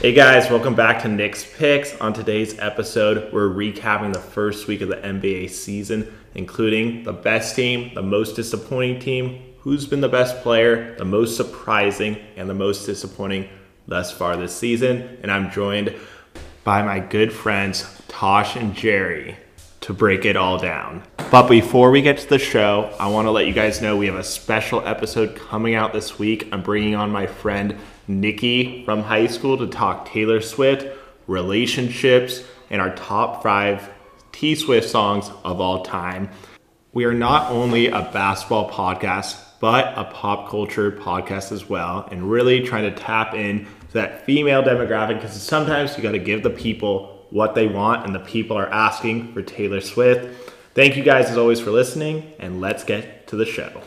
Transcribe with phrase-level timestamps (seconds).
[0.00, 2.00] Hey guys, welcome back to Nick's Picks.
[2.00, 7.56] On today's episode, we're recapping the first week of the NBA season, including the best
[7.56, 12.54] team, the most disappointing team, who's been the best player, the most surprising, and the
[12.54, 13.48] most disappointing
[13.88, 15.18] thus far this season.
[15.22, 15.92] And I'm joined
[16.62, 19.36] by my good friends Tosh and Jerry
[19.80, 21.02] to break it all down.
[21.32, 24.06] But before we get to the show, I want to let you guys know we
[24.06, 26.48] have a special episode coming out this week.
[26.52, 27.76] I'm bringing on my friend
[28.08, 30.86] Nikki from high school to talk Taylor Swift,
[31.26, 33.90] relationships, and our top five
[34.32, 36.30] T Swift songs of all time.
[36.92, 42.30] We are not only a basketball podcast, but a pop culture podcast as well, and
[42.30, 46.42] really trying to tap in to that female demographic because sometimes you got to give
[46.42, 50.54] the people what they want, and the people are asking for Taylor Swift.
[50.74, 53.82] Thank you guys as always for listening, and let's get to the show.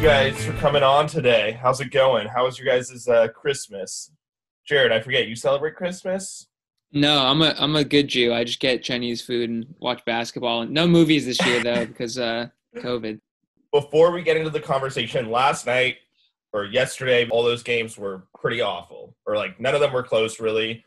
[0.00, 1.58] You guys for coming on today.
[1.60, 2.26] How's it going?
[2.26, 4.10] How was your guys' uh, Christmas?
[4.66, 6.46] Jared, I forget, you celebrate Christmas?
[6.90, 8.32] No, I'm a I'm a good Jew.
[8.32, 10.64] I just get Chinese food and watch basketball.
[10.64, 13.20] No movies this year though because uh COVID.
[13.72, 15.98] Before we get into the conversation, last night
[16.54, 20.40] or yesterday, all those games were pretty awful, or like none of them were close
[20.40, 20.82] really.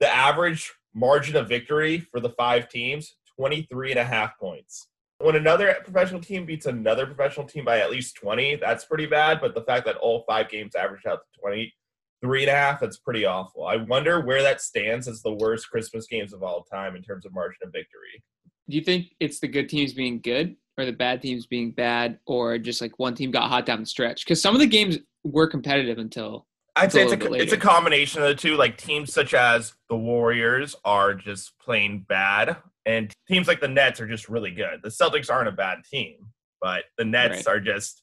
[0.00, 4.88] The average margin of victory for the five teams 23 and a half points.
[5.20, 9.40] When another professional team beats another professional team by at least 20, that's pretty bad.
[9.40, 12.98] But the fact that all five games averaged out to 23 and a half, that's
[12.98, 13.66] pretty awful.
[13.66, 17.26] I wonder where that stands as the worst Christmas games of all time in terms
[17.26, 18.22] of margin of victory.
[18.70, 22.20] Do you think it's the good teams being good or the bad teams being bad
[22.26, 24.24] or just like one team got hot down the stretch?
[24.24, 26.46] Because some of the games were competitive until
[26.76, 28.56] I'd say It's a a, little bit it's a combination of the two.
[28.56, 32.56] Like teams such as the Warriors are just plain bad,
[32.88, 34.80] and teams like the Nets are just really good.
[34.82, 36.16] The Celtics aren't a bad team,
[36.60, 37.46] but the Nets Right.
[37.48, 38.02] are just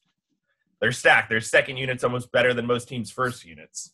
[0.80, 1.28] they're stacked.
[1.28, 3.92] Their second unit's almost better than most teams' first units.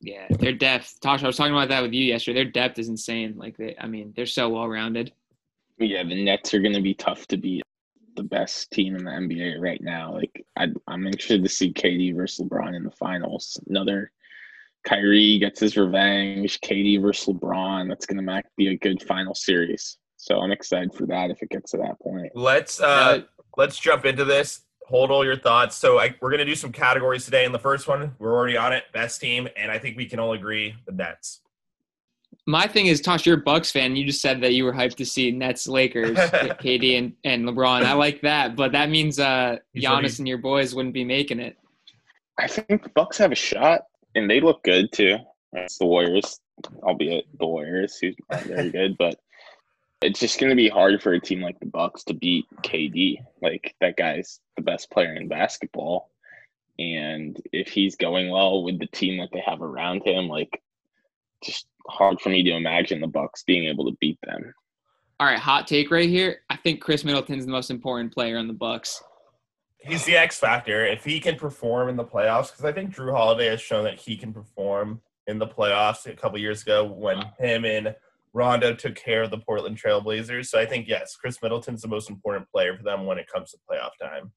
[0.00, 1.00] yeah, their depth.
[1.00, 2.42] Tosh, I was talking about that with you yesterday.
[2.44, 3.34] Their depth is insane.
[3.36, 5.12] Like they, I mean, they're so well rounded.
[5.78, 7.62] Yeah, the Nets are going to be tough to beat.
[8.14, 10.12] The best team in the NBA right now.
[10.12, 13.58] Like I, I'm interested to see KD versus LeBron in the finals.
[13.68, 14.12] Another
[14.84, 16.60] Kyrie gets his revenge.
[16.60, 17.88] KD versus LeBron.
[17.88, 19.96] That's going to be a good final series.
[20.22, 22.30] So I'm excited for that if it gets to that point.
[22.36, 23.20] Let's uh, Uh,
[23.56, 24.60] let's jump into this.
[24.86, 25.74] Hold all your thoughts.
[25.74, 27.44] So I, we're gonna do some categories today.
[27.44, 28.84] In the first one, we're already on it.
[28.92, 31.40] Best team, and I think we can all agree the Nets.
[32.46, 33.96] My thing is, Tosh, you're a Bucks fan.
[33.96, 37.84] You just said that you were hyped to see Nets, Lakers, KD, and, and LeBron.
[37.84, 41.04] I like that, but that means uh, You Giannis he- and your boys wouldn't be
[41.04, 41.56] making it.
[42.38, 43.82] I think the Bucks have a shot,
[44.14, 45.18] and they look good too.
[45.52, 46.40] It's the Warriors,
[46.84, 49.18] albeit the Warriors who aren't very good, but
[50.02, 53.18] it's just going to be hard for a team like the Bucks to beat KD.
[53.40, 56.10] Like that guy's the best player in basketball,
[56.78, 60.62] and if he's going well with the team that they have around him, like
[61.42, 64.54] just hard for me to imagine the Bucks being able to beat them.
[65.20, 66.40] All right, hot take right here.
[66.50, 69.02] I think Khris Middleton's the most important player on the Bucks.
[69.78, 70.84] He's the X factor.
[70.86, 73.98] If he can perform in the playoffs, because I think Jrue Holiday has shown that
[73.98, 77.94] he can perform in the playoffs a couple years ago when him and
[78.34, 80.46] Rondo took care of the Portland Trailblazers.
[80.46, 83.50] So I think yes, Khris Middleton's the most important player for them when it comes
[83.50, 84.32] to playoff time.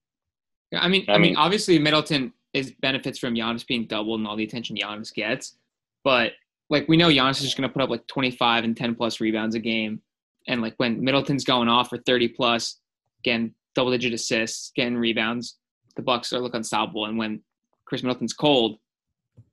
[0.72, 4.20] Yeah, I mean, I I mean, mean- obviously Middleton is benefits from Giannis being doubled
[4.20, 5.58] and all the attention Giannis gets,
[6.04, 6.34] but
[6.70, 9.20] like we know Giannis is just going to put up like 25 and 10 plus
[9.22, 10.02] rebounds a game,
[10.48, 12.80] and like when Middleton's going off for 30 plus,
[13.20, 15.58] again double digit assists, getting rebounds,
[15.96, 17.06] the Bucks are look unstoppable.
[17.06, 17.42] And when
[17.86, 18.80] Khris Middleton's cold,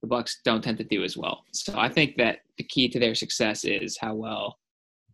[0.00, 1.44] the Bucks don't tend to do as well.
[1.53, 4.59] So I think that the key to their success is how well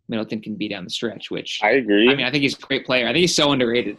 [0.07, 1.31] Middleton can be down the stretch.
[1.31, 2.09] Which I agree.
[2.09, 3.05] I mean, I think he's a great player.
[3.07, 3.97] I think he's so underrated.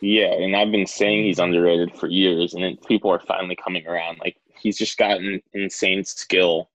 [0.00, 3.86] Yeah, and I've been saying he's underrated for years, and it, people are finally coming
[3.86, 4.18] around.
[4.20, 6.70] Like he's just got an insane skill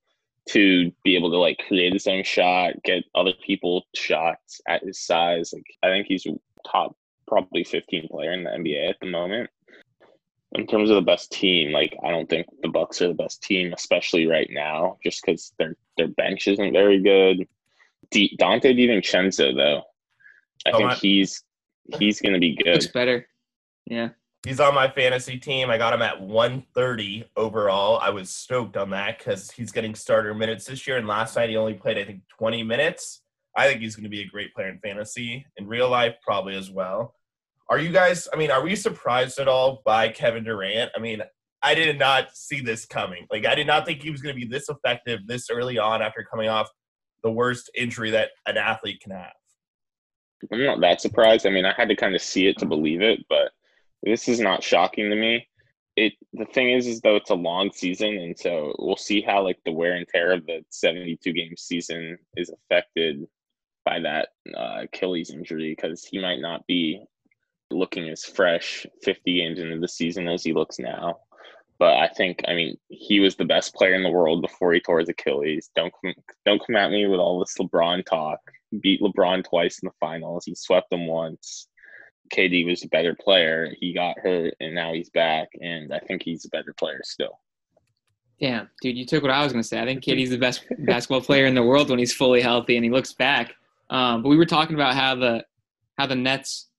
[0.50, 5.00] to be able to like create his own shot, get other people shots at his
[5.00, 5.54] size.
[5.54, 6.28] Like I think he's
[6.70, 6.96] top
[7.28, 9.50] probably 15 player in the NBA at the moment.
[10.56, 13.42] In terms of the best team, like I don't think the Bucks are the best
[13.42, 17.48] team, especially right now, just because their their bench isn't very good.
[18.12, 19.84] D- Donte DiVincenzo, though,
[20.68, 21.44] I Oh, think my- he's
[21.98, 22.74] he's going to be good.
[22.76, 23.28] Looks better.
[23.88, 24.10] Yeah.
[24.46, 25.70] He's on my fantasy team.
[25.70, 27.98] I got him at 130 overall.
[28.00, 30.98] I was stoked on that because he's getting starter minutes this year.
[30.98, 33.22] And last night he only played, I think, 20 minutes.
[33.56, 35.46] I think he's going to be a great player in fantasy.
[35.58, 37.16] In real life, probably as well.
[37.70, 38.28] Are you guys?
[38.32, 40.92] I mean, are we surprised at all by Kevin Durant?
[40.96, 41.22] I mean,
[41.62, 43.26] I did not see this coming.
[43.32, 46.02] Like, I did not think he was going to be this effective this early on
[46.02, 46.70] after coming off
[47.24, 49.32] the worst injury that an athlete can have.
[50.52, 51.48] I'm not that surprised.
[51.48, 53.52] I mean, I had to kind of see it to believe it, but
[54.04, 55.48] this is not shocking to me.
[55.96, 59.44] It the thing is, is though it's a long season, and so we'll see how
[59.44, 63.26] like the wear and tear of the 72 game season is affected
[63.86, 67.06] by that uh, Achilles injury because he might not be
[67.74, 71.20] looking as fresh 50 games into the season as he looks now.
[71.80, 74.80] But I think, I mean, he was the best player in the world before he
[74.80, 75.70] tore his Achilles.
[75.76, 76.14] Don't come,
[76.46, 78.40] don't come at me with all this LeBron talk.
[78.82, 80.46] Beat LeBron twice in the finals.
[80.46, 81.68] He swept them once.
[82.34, 83.74] KD was a better player.
[83.80, 87.40] He got hurt, and now he's back, and I think he's a better player still.
[88.40, 89.80] Damn, dude, you took what I was gonna say.
[89.80, 92.84] I think KD's the best basketball player in the world when he's fully healthy and
[92.84, 93.54] he looks back.
[93.90, 95.46] Um, but we were talking about how the
[95.98, 96.70] how the Nets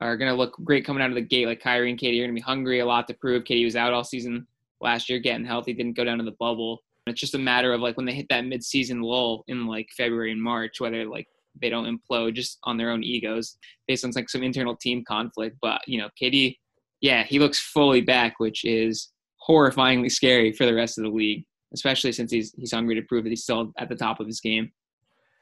[0.00, 1.46] are gonna look great coming out of the gate.
[1.46, 3.44] Like Kyrie and KD are gonna be hungry, a lot to prove.
[3.44, 4.46] KD was out all season
[4.80, 6.82] last year, getting healthy, didn't go down to the bubble.
[7.06, 10.32] It's just a matter of like when they hit that mid-season lull in like February
[10.32, 11.28] and March, whether like
[11.60, 13.56] they don't implode just on their own egos
[13.86, 15.56] based on like some internal team conflict.
[15.62, 16.56] But you know, KD,
[17.00, 19.12] yeah, he looks fully back, which is
[19.48, 23.24] horrifyingly scary for the rest of the league, especially since he's he's hungry to prove
[23.24, 24.72] that he's still at the top of his game.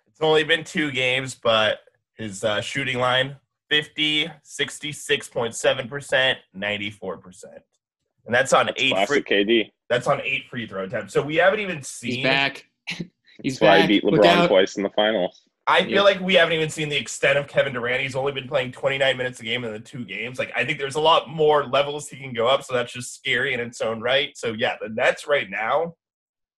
[0.06, 1.80] It's only been two games, but
[2.16, 3.36] his uh, shooting line
[3.70, 7.44] 50, 66.7%, 94%.
[8.26, 9.70] And that's on That's eight free, KD.
[9.90, 11.12] that's on eight free throw attempts.
[11.12, 12.64] So we haven't even seen He's back.
[13.42, 14.48] he's That's why he beat LeBron out.
[14.48, 15.42] twice in the finals.
[15.66, 16.02] I feel Yeah.
[16.02, 18.02] like we haven't even seen the extent of Kevin Durant.
[18.02, 20.38] He's only been playing 29 minutes a game in the two games.
[20.38, 23.14] Like I think there's a lot more levels he can go up, so that's just
[23.14, 24.36] scary in its own right.
[24.36, 25.94] So yeah, the Nets right now,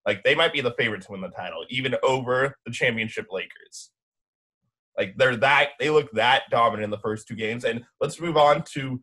[0.06, 3.90] like they might be the favorite to win the title, even over the championship Lakers.
[4.98, 7.64] Like they're that they look that dominant in the first two games.
[7.64, 9.02] And let's move on to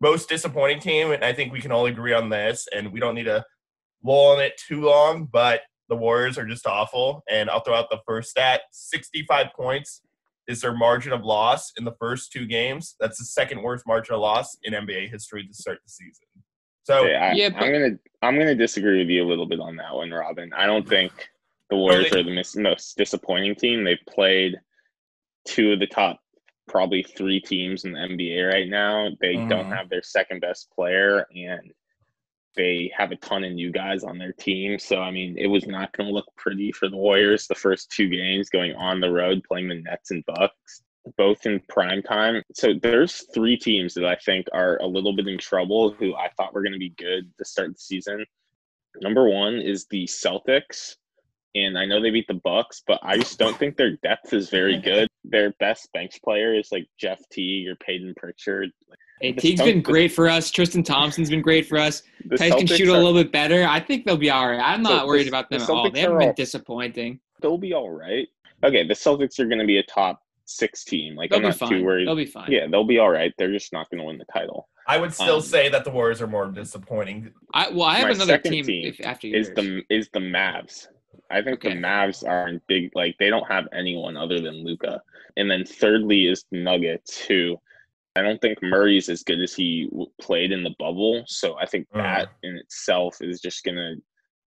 [0.00, 1.12] most disappointing team.
[1.12, 3.44] And I think we can all agree on this, and we don't need to
[4.04, 7.22] lull on it too long, but the Warriors are just awful.
[7.28, 10.02] And I'll throw out the first stat 65 points
[10.48, 12.96] is their margin of loss in the first two games.
[12.98, 16.24] That's the second worst margin of loss in NBA history to start the season.
[16.84, 19.60] So, Okay, I, Yeah, but- I'm gonna I'm gonna disagree with you a little bit
[19.60, 20.50] on that one, Robin.
[20.54, 21.12] I don't think
[21.70, 23.84] the Warriors are the mis- most disappointing team.
[23.84, 24.58] They've played
[25.46, 26.20] two of the top
[26.68, 29.10] probably three teams in the NBA right now.
[29.20, 29.76] They don't Mhm.
[29.76, 31.72] have their second best player and
[32.56, 34.78] they have a ton of new guys on their team.
[34.78, 37.90] So I mean, it was not going to look pretty for the Warriors the first
[37.90, 40.82] two games going on the road playing the Nets and Bucks,
[41.16, 42.42] both in prime time.
[42.54, 46.28] So there's three teams that I think are a little bit in trouble who I
[46.36, 48.24] thought were going to be good to start the season.
[49.00, 50.96] Number one is the Celtics.
[51.54, 54.50] And I know they beat the Bucks, but I just don't think their depth is
[54.50, 55.08] very good.
[55.24, 58.70] Their best bench player is like Jeff Teague or Payton Pritchard.
[59.20, 60.50] Hey, The Teague's been great for us.
[60.50, 62.02] Tristan Thompson's been great for us.
[62.24, 63.66] The Theis can shoot a are- little bit better.
[63.66, 64.60] I think they'll be all right.
[64.60, 65.90] I'm So not worried about them the at all.
[65.90, 67.20] They haven't been all- disappointing.
[67.42, 68.28] they'll be all right.
[68.64, 71.16] Okay, the Celtics are going to be a top six team.
[71.16, 71.68] Like They'll I'm not fine.
[71.70, 72.06] too worried.
[72.06, 72.50] They'll be fine.
[72.50, 73.32] Yeah, they'll be all right.
[73.38, 74.68] They're just not going to win the title.
[74.86, 77.30] I would still Um, say that the Warriors are more disappointing.
[77.54, 80.88] I, well, I have My another team, team if, after Is the is the Mavs?
[81.30, 81.74] I think Okay.
[81.74, 82.90] the Mavs are in big.
[82.94, 85.02] Like they don't have anyone other than Luka.
[85.36, 87.56] And then thirdly is Nuggets, who
[88.16, 91.22] I don't think Murray's as good as he w- played in the bubble.
[91.26, 93.94] So I think that in itself is just going to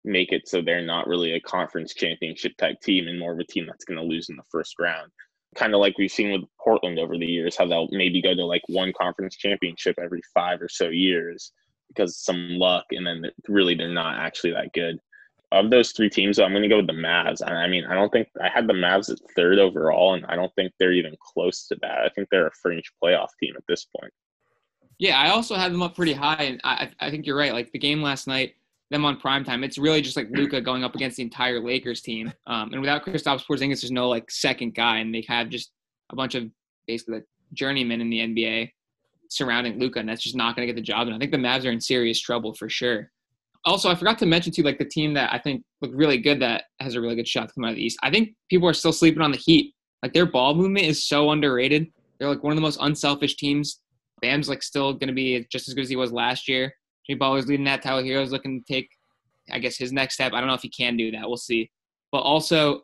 [0.03, 3.45] make it so they're not really a conference championship type team and more of a
[3.45, 5.09] team that's going to lose in the first round.
[5.55, 8.43] Kind of like we've seen with Portland over the years, how they'll maybe go to
[8.45, 11.53] like one conference championship every five or so years
[11.87, 14.99] because of some luck, and then really they're not actually that good.
[15.53, 17.47] Of those three teams, I'm going to go with the Mavs.
[17.47, 20.53] I mean, I don't think I had the Mavs at third overall, and I don't
[20.55, 21.99] think they're even close to that.
[21.99, 24.11] I think they're a fringe playoff team at this point.
[24.97, 27.53] Yeah, I also had them up pretty high, and I, I think you're right.
[27.53, 28.55] Like the game last night,
[28.89, 32.01] them on prime time, it's really just like Luka going up against the entire Lakers
[32.01, 32.33] team.
[32.47, 35.71] Um, and without Kristaps Porzingis, there's no like second guy, and they have just
[36.11, 36.49] a bunch of
[36.87, 38.71] basically like journeymen in the NBA
[39.29, 41.07] surrounding Luka, and that's just not going to get the job.
[41.07, 43.11] And I think the Mavs are in serious trouble for sure.
[43.65, 46.41] Also, I forgot to mention too, like the team that I think looked really good
[46.41, 47.97] that has a really good shot to come out of the East.
[48.03, 49.73] I think people are still sleeping on the Heat.
[50.01, 51.87] Like their ball movement is so underrated.
[52.19, 53.79] They're like one of the most unselfish teams
[54.23, 56.73] Bam's like still to be just as good as he was last year.
[57.05, 57.81] Jay Butler's leading that.
[57.81, 58.89] Tyler Herro's looking to take,
[59.51, 60.31] I guess, his next step.
[60.31, 61.27] I don't know if he can do that.
[61.27, 61.69] We'll see.
[62.09, 62.83] But also,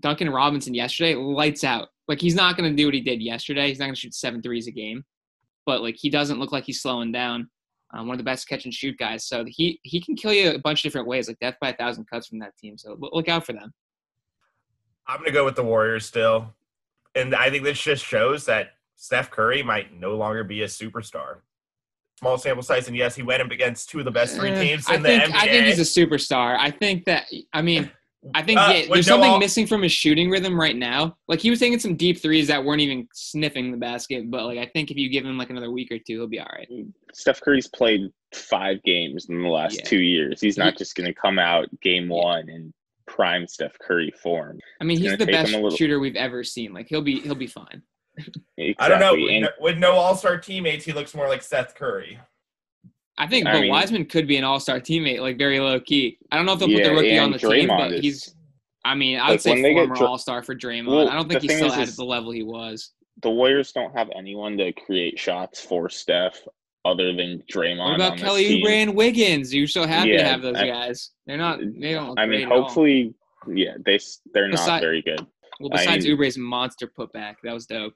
[0.00, 1.88] Duncan Robinson yesterday lights out.
[2.08, 3.68] Like he's not to do what he did yesterday.
[3.68, 5.04] He's not to shoot seven threes a game,
[5.66, 7.50] but like he doesn't look like he's slowing down.
[7.92, 9.26] Um, one of the best catch and shoot guys.
[9.26, 11.76] So he he can kill you a bunch of different ways, like death by a
[11.76, 12.78] thousand cuts from that team.
[12.78, 13.72] So look out for them.
[15.06, 16.54] I'm going to go with the Warriors still.
[17.14, 21.38] And I think this just shows that Steph Curry might no longer be a superstar.
[22.18, 24.60] Small sample size, and yes, he went up against two of the best three Uh,
[24.60, 25.34] teams I in the think NBA.
[25.34, 26.56] I think he's a superstar.
[26.58, 27.90] I think that I mean
[28.34, 31.16] I think Uh, yeah, there's something all- missing from his shooting rhythm right now.
[31.26, 34.58] Like he was taking some deep threes that weren't even sniffing the basket, but like
[34.58, 36.68] I think if you give him like another week or two, he'll be all right.
[37.12, 39.84] Steph Curry's played five games in the last Yeah.
[39.84, 40.40] two years.
[40.40, 42.72] He's not just going to come out game one and
[43.06, 44.58] prime Steph Curry form.
[44.80, 46.72] I mean, It's he's the best little- shooter we've ever seen.
[46.72, 47.82] Like he'll be he'll be fine.
[48.56, 48.76] Exactly.
[48.78, 49.14] I don't know.
[49.14, 52.18] With And no, with no All Star teammates, he looks more like Seth Curry.
[53.18, 55.78] I think, I but mean- Wiseman could be an All Star teammate, like very low
[55.80, 56.18] key.
[56.30, 58.34] I don't know if they'll put the rookie on the team, but is- he's.
[58.84, 60.88] I mean, I Like, would say they get former All Star for Draymond.
[60.88, 62.90] Well, I don't think he's still is- at is- the level he was.
[63.22, 66.40] the Warriors don't have anyone to create shots for Steph
[66.84, 67.78] other than Draymond.
[67.78, 68.60] What about Kelly.
[68.62, 69.54] Oubre and Wiggins?
[69.54, 71.10] You're so happy to have those I- guys.
[71.26, 71.60] They're not.
[71.60, 72.18] They don't.
[72.18, 73.14] I mean, hopefully,
[73.46, 74.00] yeah, they
[74.32, 75.24] they're not very good.
[75.62, 77.94] Well, I besides mean- Oubre's monster putback, that was dope.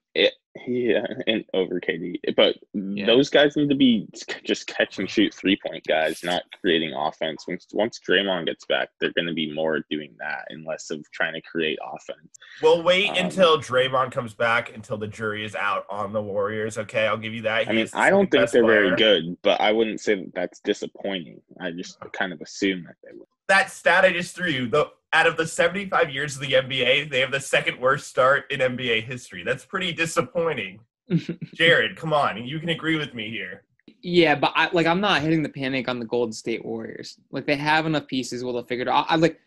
[0.67, 3.05] Yeah, and over KD, but Yeah.
[3.05, 4.09] those guys need to be
[4.43, 7.45] just catch and shoot three point guys, not creating offense.
[7.47, 11.05] Once once Draymond gets back, they're going to be more doing that and less of
[11.13, 12.33] trying to create offense.
[12.63, 16.79] We'll wait Um, until Draymond comes back until the jury is out on the Warriors.
[16.79, 17.69] Okay, I'll give you that.
[17.69, 21.43] I mean, I don't think they're very good, but I wouldn't say that that's disappointing.
[21.61, 23.27] I just kind of assume that they would.
[23.49, 27.11] That stat I just threw you, the, out of the 75 years of the NBA,
[27.11, 29.43] they have the second worst start in NBA history.
[29.45, 30.81] That's pretty disappointing.
[31.55, 33.63] Jared, come on, you can agree with me here.
[34.03, 37.19] Yeah, but I like I'm not hitting the panic on the Golden State Warriors.
[37.31, 38.45] Like they have enough pieces.
[38.45, 39.07] Will they figure it out?
[39.09, 39.41] I like.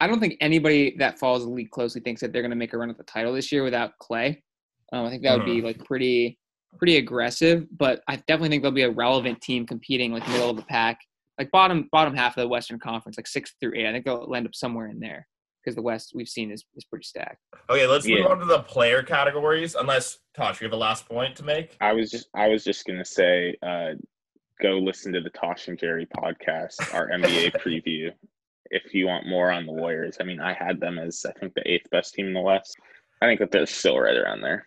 [0.00, 2.72] I don't think anybody that follows the league closely thinks that they're going to make
[2.72, 4.40] a run at the title this year without Klay.
[4.92, 6.38] Um, I think that would be like pretty,
[6.78, 7.66] pretty aggressive.
[7.76, 11.00] But I definitely think there'll be a relevant team competing like middle of the pack,
[11.40, 13.86] like bottom bottom half of the Western Conference, like six through eight.
[13.86, 15.26] I think they'll end up somewhere in there
[15.64, 17.38] because the West we've seen is is pretty stacked.
[17.70, 19.74] Okay, let's move on to the player categories.
[19.74, 21.78] Unless Tosh, you have a last point to make.
[21.80, 23.92] I was just I was just gonna say, uh,
[24.60, 28.10] go listen to the Tosh and Jerry podcast, our NBA preview.
[28.66, 31.54] If you want more on the Warriors, I mean, I had them as I think
[31.54, 32.76] the eighth best team in the West.
[33.22, 34.66] I think that they're still right around there.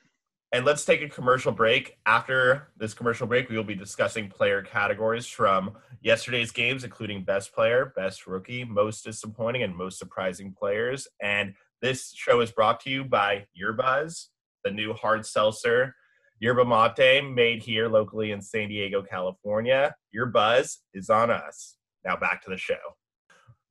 [0.53, 1.97] And let's take a commercial break.
[2.05, 7.55] After this commercial break, we will be discussing player categories from yesterday's games, including best
[7.55, 11.07] player, best rookie, most disappointing, and most surprising players.
[11.23, 14.27] And this show is brought to you by Yerbuzz,
[14.63, 15.95] the new hard seltzer
[16.39, 19.95] yerba mate made here locally in San Diego, California.
[20.11, 21.77] Your buzz is on us.
[22.05, 22.75] Now back to the show.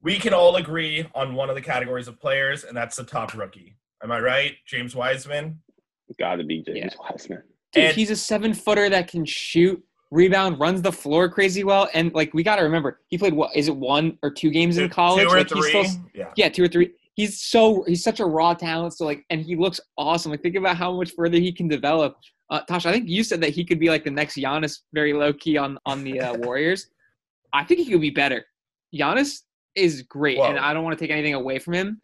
[0.01, 3.35] We can all agree on one of the categories of players, and that's the top
[3.35, 3.77] rookie.
[4.03, 4.55] Am I right?
[4.67, 5.61] James Wiseman?
[6.19, 6.89] Got to be James Yeah.
[7.11, 7.43] Wiseman.
[7.73, 11.89] Dude, And- he's a seven footer that can shoot, rebound, runs the floor crazy well,
[11.95, 14.77] and like we got to remember, he played what is it one or two games
[14.79, 15.25] in college?
[15.27, 15.69] Two or like, three?
[15.85, 16.33] still- yeah.
[16.37, 16.91] yeah, two or three.
[17.15, 18.95] He's so he's such a raw talent.
[18.95, 20.31] So like, and he looks awesome.
[20.33, 22.17] Like think about how much further he can develop.
[22.51, 25.13] Uh, Tasha, I think you said that he could be like the next Giannis, very
[25.15, 26.89] low key on on the uh, Warriors.
[27.55, 28.45] I think he could be better.
[28.95, 29.43] Giannis
[29.75, 32.01] is great, and I don't want to take anything away from him.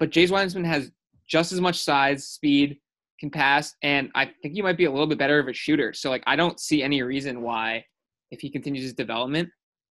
[0.00, 0.90] But James Wiseman has
[1.28, 2.78] just as much size, speed,
[3.20, 5.92] can pass, and I think he might be a little bit better of a shooter.
[5.92, 7.84] So like, I don't see any reason why,
[8.30, 9.48] if he continues his development,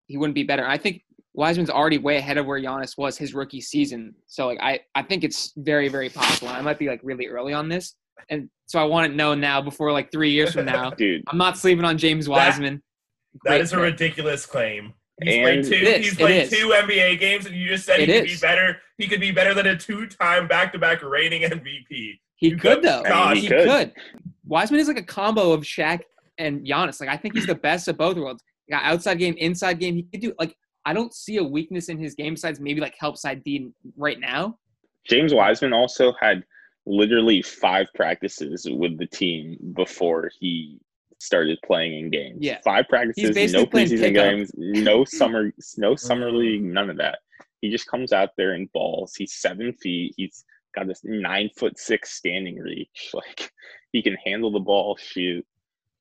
[0.07, 0.67] he wouldn't be better.
[0.67, 1.03] I think
[1.35, 4.15] Wiseman's already way ahead of where Giannis was his rookie season.
[4.27, 6.49] So like, I I think it's very very possible.
[6.49, 7.95] I might be like really early on this,
[8.29, 10.91] and so I want to know now before like three years from now.
[10.97, 12.83] Dude, I'm not sleeping on James Wiseman.
[13.45, 13.83] That Great is a pick.
[13.85, 14.93] ridiculous claim.
[15.23, 15.75] He's And- played two.
[15.87, 18.37] It is, he's played two NBA games, and you just said he It could be
[18.41, 18.79] better.
[18.99, 22.19] He could be better than a two-time back-to-back reigning MVP.
[22.43, 23.09] He You could go- though.
[23.09, 23.37] Gosh.
[23.37, 23.69] he He could.
[23.69, 23.93] could.
[24.47, 26.01] Wiseman is like a combo of Shaq
[26.39, 27.01] and Giannis.
[27.01, 28.43] Like I think he's the best of both worlds.
[28.67, 29.95] He got outside game, inside game.
[29.95, 32.95] He could do like I don't see a weakness in his game besides maybe like
[32.99, 34.59] help side D right now.
[35.09, 36.43] James Wiseman also had
[36.85, 40.81] literally five practices with the team before he
[41.19, 42.39] started playing in games.
[42.41, 42.59] Yeah.
[42.65, 47.19] Five practices, basically no preseason games, no summer, no summer league, none of that.
[47.61, 49.15] He just comes out there and balls.
[49.17, 50.15] He's seven feet.
[50.17, 50.45] He's
[50.75, 53.11] got this nine foot six standing reach.
[53.15, 53.53] Like
[53.93, 55.45] he can handle the ball, shoot.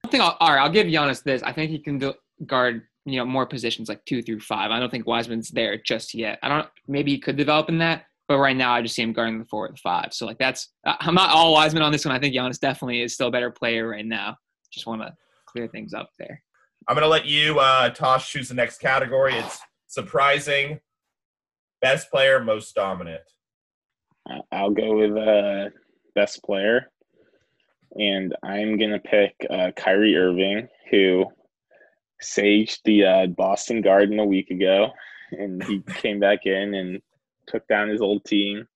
[0.03, 0.61] I think I'll, all right.
[0.61, 1.43] I'll give Giannis this.
[1.43, 2.13] I think he can do,
[2.45, 4.71] guard you know more positions like two through five.
[4.71, 6.39] I don't think Wiseman's there just yet.
[6.41, 6.67] I don't.
[6.87, 8.05] Maybe he could develop in that.
[8.27, 10.13] But right now, I just see him guarding the four or the five.
[10.13, 12.15] So like that's uh, I'm not all Wiseman on this one.
[12.15, 14.37] I think Giannis definitely is still a better player right now.
[14.71, 15.13] Just want to
[15.47, 16.41] clear things up there.
[16.87, 19.35] I'm gonna let you, uh, Tosh, choose the next category.
[19.35, 20.79] It's surprising,
[21.81, 23.21] best player, most dominant.
[24.51, 25.69] I'll go with uh,
[26.15, 26.91] best player,
[27.95, 31.25] and I'm gonna pick uh, Kyrie Irving, who
[32.21, 34.91] saged the uh, Boston Garden a week ago,
[35.31, 37.01] and he came back in and
[37.47, 38.67] took down his old team.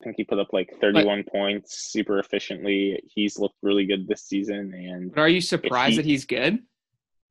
[0.00, 3.00] I think he put up like 31 points super efficiently.
[3.06, 4.74] He's looked really good this season.
[4.74, 6.58] And But are you surprised he- that he's good?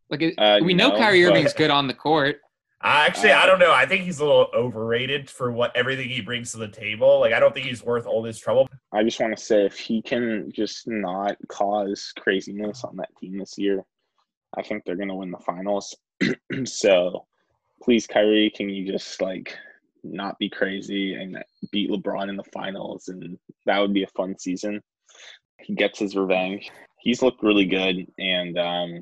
[0.09, 2.39] Like it- Uh, we know no, Kyrie but- Irving's good on the court.
[2.83, 3.71] Actually, I don't know.
[3.71, 7.21] I think he's a little overrated for what everything he brings to the table.
[7.21, 8.67] Like, I don't think he's worth all this trouble.
[8.91, 13.37] I just want to say if he can just not cause craziness on that team
[13.37, 13.85] this year,
[14.57, 15.95] I think they're going to win the finals.
[16.65, 17.25] so
[17.81, 19.57] please, Kyrie, can you just like
[20.03, 23.07] not be crazy and beat LeBron in the finals?
[23.07, 24.81] And that would be a fun season.
[25.59, 26.69] He gets his revenge.
[26.99, 28.07] He's looked really good.
[28.19, 29.01] And um,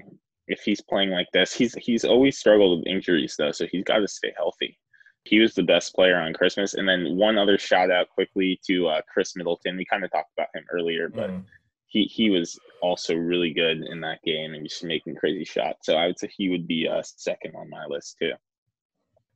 [0.51, 4.00] if he's playing like this, he's he's always struggled with injuries though, so he's got
[4.00, 4.77] to stay healthy.
[5.24, 6.74] He was the best player on Christmas.
[6.74, 9.77] And then one other shout out quickly to uh, Khris Middleton.
[9.77, 11.43] We kind of talked about him earlier, but Mm.
[11.88, 15.86] he he was also really good in that game and just making crazy shots.
[15.86, 18.34] So I would say he would be uh, second on my list too.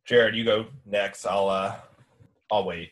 [0.06, 1.26] Jared, you go next.
[1.26, 1.76] I'll uh,
[2.52, 2.92] I'll wait.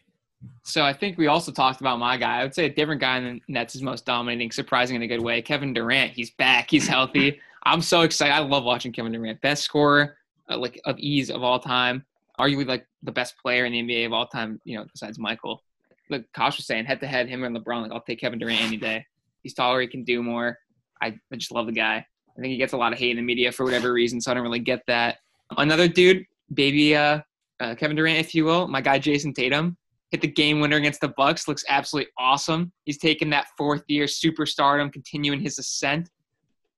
[0.64, 2.40] So I think we also talked about my guy.
[2.42, 5.08] I would say a different guy in the Nets is most dominating, surprising in a
[5.08, 5.42] good way.
[5.42, 6.12] Kevin Durant.
[6.12, 6.70] He's back.
[6.70, 7.40] He's healthy.
[7.66, 8.34] I'm so excited.
[8.34, 9.42] I love watching Kevin Durant.
[9.42, 10.18] Best scorer,
[10.50, 12.06] uh, like of ease of all time.
[12.40, 14.60] Arguably like the best player in the NBA of all time.
[14.66, 15.62] You know, besides Michael.
[16.10, 17.84] Like Tosh was saying, head to head, him and LeBron.
[17.84, 19.06] Like I'll take Kevin Durant any day.
[19.42, 19.82] He's taller.
[19.82, 20.58] He can do more.
[21.02, 22.06] I, I just love the guy.
[22.38, 24.32] I think he gets a lot of hate in the media for whatever reason, so
[24.32, 25.18] I don't really get that.
[25.58, 27.20] Another dude, baby uh,
[27.60, 29.78] uh, Kevin Durant, if you will, my guy Jayson Tatum
[30.14, 31.48] hit the game winner against the Bucks.
[31.48, 32.72] Looks absolutely awesome.
[32.86, 36.10] He's taken that fourth year superstardom, continuing his ascent.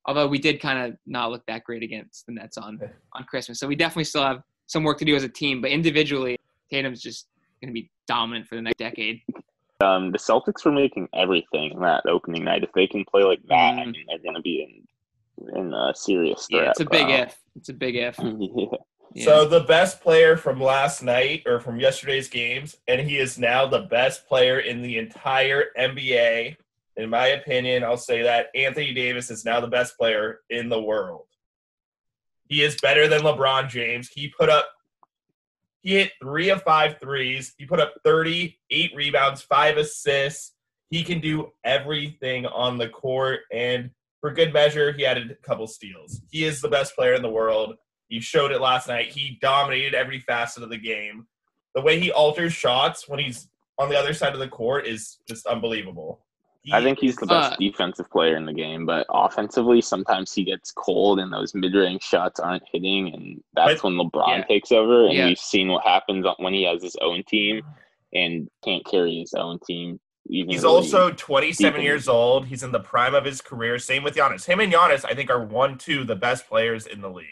[0.08, 2.80] Although we did kind of not look that great against the Nets on
[3.14, 5.62] on Christmas, so we definitely still have some work to do as a team.
[5.62, 6.38] But individually,
[6.72, 7.28] Tatum's just
[7.62, 9.22] going to be dominant for the next decade.
[9.82, 12.64] Um, the Celtics were making everything that opening night.
[12.64, 13.92] If they can play like that, I Mhm.
[13.94, 14.88] mean, they're going to be in
[15.54, 16.64] in a serious threat.
[16.64, 17.16] Yeah, it's a big bro.
[17.16, 17.38] if.
[17.58, 18.18] It's a big if.
[18.24, 18.78] yeah.
[19.14, 19.26] Yeah.
[19.26, 23.66] So the best player from last night or from yesterday's games, and he is now
[23.66, 26.56] the best player in the entire NBA.
[26.98, 30.82] In my opinion, I'll say that Anthony Davis is now the best player in the
[30.82, 31.28] world.
[32.48, 34.10] He is better than LeBron James.
[34.10, 34.70] He put up
[35.86, 37.54] he hit three of five threes.
[37.60, 40.54] He put up 38 rebounds, five assists.
[40.90, 43.42] He can do everything on the court.
[43.54, 46.22] And for good measure, he added a couple steals.
[46.32, 47.76] He is the best player in the world.
[48.08, 49.10] He showed it last night.
[49.10, 51.28] He dominated every facet of the game.
[51.76, 55.20] The way he alters shots when he's on the other side of the court is
[55.28, 56.26] just unbelievable.
[56.66, 60.34] He I think he's the best Uh, defensive player in the game, but offensively, sometimes
[60.34, 64.44] he gets cold and those mid-range shots aren't hitting, and that's But- when LeBron yeah.
[64.46, 65.06] takes over.
[65.06, 65.26] And Yeah.
[65.28, 67.62] we've seen what happens when he has his own team
[68.14, 70.00] and can't carry his own team.
[70.28, 72.48] Even He's really also 27 deep years old.
[72.48, 73.78] He's in the prime of his career.
[73.78, 74.46] Same with Giannis.
[74.46, 77.28] Him and Giannis, I think, are one, two the best players in the league.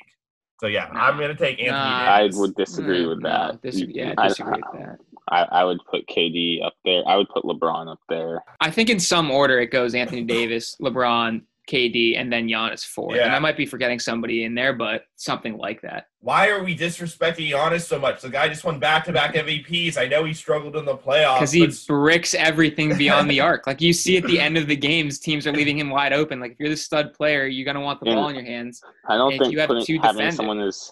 [0.60, 1.08] So yeah, Nah.
[1.08, 2.06] I'm gonna take Anthony Nah.
[2.06, 3.62] I would disagree Mm, with no, that.
[3.64, 5.00] disagree- yeah, I- disagree with that.
[5.30, 7.02] I, I would put KD up there.
[7.08, 8.44] I would put LeBron up there.
[8.60, 13.18] I think in some order it goes Anthony Davis, LeBron, KD, and then Giannis fourth.
[13.18, 16.08] And I might be forgetting somebody in there, but something like that.
[16.20, 18.22] Why are we disrespecting Giannis so much?
[18.22, 19.98] The guy just won back-to-back MVPs.
[19.98, 21.36] I know he struggled in the playoffs.
[21.40, 23.66] Because he but- bricks everything beyond the arc.
[23.66, 26.42] Like you see at the end of the games, teams are leaving him wide open.
[26.42, 28.16] Like if you're the stud player, you're gonna want the Yeah.
[28.16, 28.82] ball in your hands.
[29.08, 30.92] I don't If think you have putting, two having defenders- someone as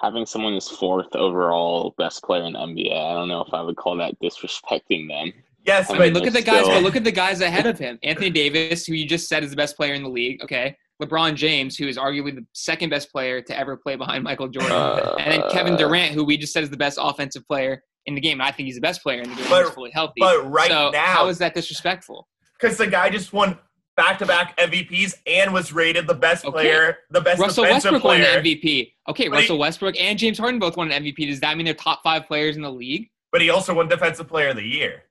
[0.00, 2.92] having someone as fourth overall best player in the NBA.
[2.92, 5.32] I don't know if I would call that disrespecting them.
[5.66, 7.66] yes, I but mean, look at the guys, still- but look at the guys ahead
[7.66, 7.98] of him.
[8.02, 10.42] Anthony Davis, who you just said is the best player in the league.
[10.42, 10.76] Okay.
[11.02, 14.72] LeBron James, who is arguably the second best player to ever play behind Michael Jordan.
[14.72, 18.14] Uh, and then Kevin Durant, who we just said is the best offensive player in
[18.14, 18.40] the game.
[18.42, 19.46] I think he's the best player in the game.
[19.48, 20.14] But- he's fully healthy.
[20.20, 22.28] but right so now, how is that disrespectful?
[22.60, 23.58] because the guy just won
[23.96, 26.52] back-to-back MVPs and was rated the best Okay.
[26.52, 28.30] player, the best Russell defensive Westbrook won player.
[28.38, 28.94] an MVP.
[29.08, 31.26] Okay, But he- Russell Westbrook and James Harden both won an MVP.
[31.26, 33.10] Does that mean they're top five players in the league?
[33.32, 35.04] But he also won Defensive Player of the Year.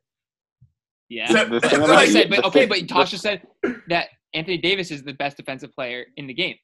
[1.09, 1.27] Yeah.
[1.27, 3.41] So- That's what I said, but okay, but Tasha said
[3.87, 6.55] that Anthony Davis is the best defensive player in the game.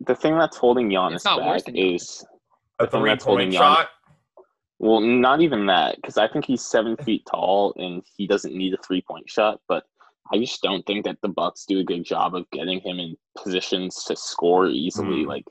[0.00, 1.94] the thing that's holding Giannis It's not worse back than Giannis.
[1.94, 2.26] is
[2.80, 3.88] A I think that's holding three-point Giannis- shot.
[4.80, 8.74] well, not even that because I think he's seven feet tall and he doesn't need
[8.74, 9.60] a three point shot.
[9.68, 9.84] But
[10.32, 13.16] I just don't think that the Bucks do a good job of getting him in
[13.36, 15.24] positions to score easily.
[15.24, 15.26] Mm.
[15.26, 15.44] Like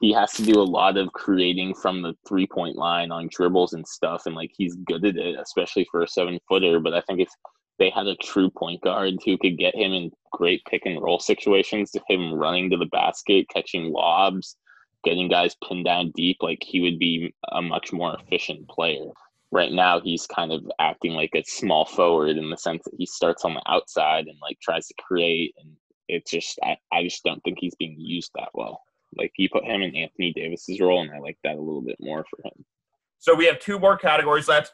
[0.00, 3.72] he has to do a lot of creating from the three point line on dribbles
[3.72, 6.80] and stuff, and like he's good at it, especially for a seven footer.
[6.80, 7.30] But I think if
[7.78, 11.18] they had a true point guard who could get him in great pick and roll
[11.18, 14.56] situations, to him running to the basket, catching lobs,
[15.02, 19.06] getting guys pinned down deep, like he would be a much more efficient player.
[19.52, 23.06] Right now, he's kind of acting like a small forward in the sense that he
[23.06, 25.70] starts on the outside and like tries to create, and
[26.08, 28.82] it's just I, I just don't think he's being used that well.
[29.16, 31.96] Like you put him in Anthony Davis's role, and I like that a little bit
[32.00, 32.64] more for him.
[33.18, 34.72] So we have two more categories left.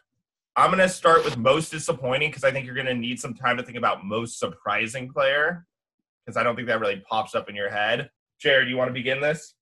[0.56, 3.34] I'm going to start with most disappointing because I think you're going to need some
[3.34, 5.66] time to think about most surprising player
[6.24, 8.10] because I don't think that really pops up in your head.
[8.40, 9.54] Jared, you want to begin this?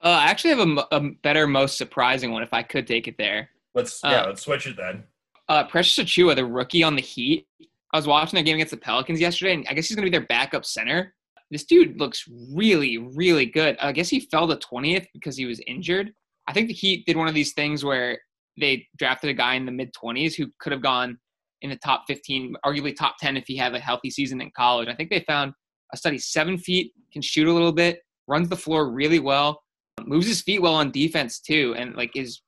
[0.00, 3.50] Uh, I actually have a better, most surprising one if I could take it there.
[3.74, 5.04] Let's Uh, yeah, let's switch it then.
[5.48, 7.46] Uh, Precious Achiuwa, the rookie on the Heat.
[7.92, 10.10] I was watching their game against the Pelicans yesterday, and I guess he's going to
[10.10, 11.14] be their backup center.
[11.50, 13.76] This dude looks really, really good.
[13.78, 16.10] I guess he fell to 20th because he was injured.
[16.48, 18.18] I think the Heat did one of these things where
[18.58, 21.18] they drafted a guy in the mid 20s who could have gone
[21.60, 24.88] in the top 15, arguably top 10 if he had a healthy season in college.
[24.88, 25.52] I think they found
[25.92, 29.62] a study seven feet, can shoot a little bit, runs the floor really well,
[30.04, 32.40] moves his feet well on defense too, and like is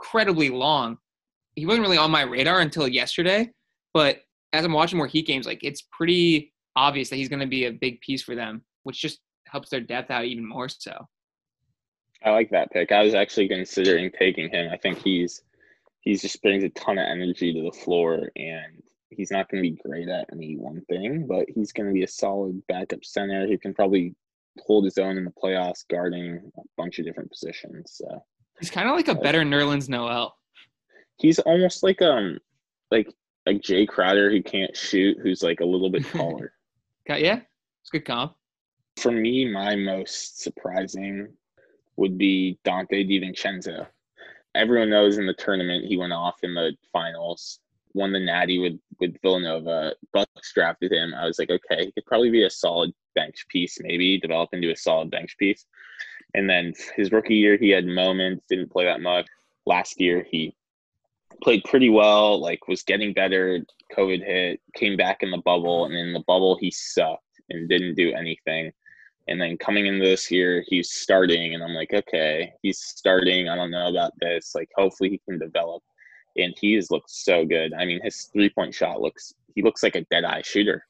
[0.00, 0.98] incredibly long.
[1.56, 3.50] He wasn't really on my radar until yesterday,
[3.92, 4.20] but
[4.52, 7.66] as I'm watching more Heat games, like it's pretty obvious that he's going to be
[7.66, 11.06] a big piece for them, which just helps their depth out even more so.
[12.24, 12.92] I like that pick.
[12.92, 14.70] I was actually considering taking him.
[14.72, 15.42] I think he's
[16.00, 19.70] he's just brings a ton of energy to the floor and he's not going to
[19.70, 23.46] be great at any one thing, but he's going to be a solid backup center
[23.46, 24.14] who can probably
[24.60, 27.92] hold his own in the playoffs guarding a bunch of different positions.
[27.96, 28.22] So
[28.60, 30.36] He's kind of like a better Nerlens Noel.
[31.18, 32.38] he's almost like um
[32.90, 33.12] like
[33.46, 36.52] like Jae Crowder who can't shoot, who's like a little bit taller.
[37.06, 37.40] Got yeah,
[37.80, 38.34] it's a good comp.
[38.96, 41.28] For me, my most surprising
[41.96, 43.86] would be Donte DiVincenzo.
[44.54, 47.60] Everyone knows in the tournament he went off in the finals,
[47.94, 49.94] won the Natty with with Villanova.
[50.12, 51.14] Bucks drafted him.
[51.14, 54.70] I was like, okay, he could probably be a solid bench piece, maybe develop into
[54.70, 55.64] a solid bench piece.
[56.34, 59.26] And then his rookie year, he had moments, didn't play that much.
[59.66, 60.54] Last year, he
[61.42, 63.60] played pretty well, like was getting better.
[63.96, 67.96] COVID hit, came back in the bubble, and in the bubble, he sucked and didn't
[67.96, 68.72] do anything.
[69.28, 73.48] And then coming into this year, he's starting, and I'm like, okay, he's starting.
[73.48, 74.54] I don't know about this.
[74.54, 75.82] Like, hopefully, he can develop.
[76.36, 77.72] And he has looked so good.
[77.74, 80.84] I mean, his three point shot looks, he looks like a dead eye shooter.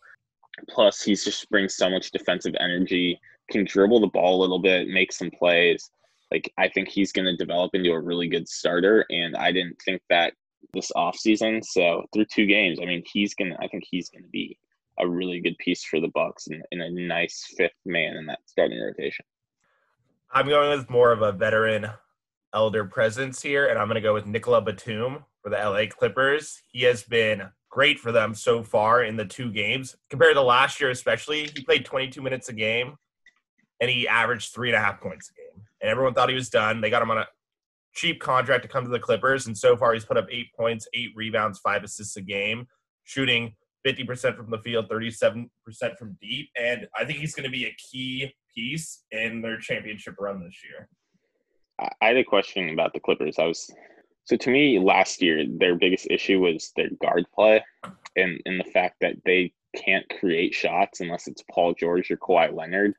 [0.68, 3.18] Plus, he's just brings so much defensive energy,
[3.50, 5.90] can dribble the ball a little bit, make some plays.
[6.30, 9.04] Like, I think he's going to develop into a really good starter.
[9.10, 10.32] And I didn't think that
[10.72, 11.64] this offseason.
[11.64, 14.58] So, through two games, I mean, he's going to, I think he's going to be
[14.98, 18.40] a really good piece for the Bucks and, and a nice fifth man in that
[18.46, 19.24] starting rotation.
[20.32, 21.88] I'm going with more of a veteran
[22.54, 26.62] elder presence here, and I'm going to go with Nicolas Batum for the LA Clippers.
[26.66, 29.96] He has been great for them so far in the two games.
[30.08, 32.96] Compared to last year, especially, he played 22 minutes a game
[33.80, 35.64] and he averaged three and a half points a game.
[35.80, 36.80] And everyone thought he was done.
[36.80, 37.26] They got him on a
[37.94, 40.86] cheap contract to come to the Clippers, and so far he's put up eight points,
[40.94, 42.66] eight rebounds, five assists a game,
[43.04, 43.54] shooting
[43.86, 45.48] 50% from the field, 37%
[45.98, 46.50] from deep.
[46.58, 50.62] And I think he's going to be a key piece in their championship run this
[50.62, 50.88] year.
[51.78, 53.38] I- had a question about the Clippers.
[53.38, 53.70] I was
[54.24, 57.64] so to me last year their biggest issue was their guard play
[58.16, 62.54] and and the fact that they can't create shots unless it's Paul George or Kawhi
[62.54, 62.94] Leonard.